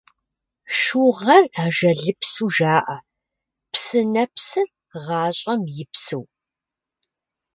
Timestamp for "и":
5.81-5.83